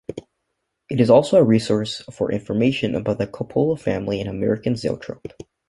It 0.89 0.99
is 0.99 1.11
also 1.11 1.37
a 1.37 1.43
resource 1.43 2.01
for 2.11 2.31
information 2.31 2.95
about 2.95 3.19
the 3.19 3.27
Coppola 3.27 3.79
family 3.79 4.19
and 4.19 4.27
American 4.27 4.75
Zoetrope. 4.75 5.27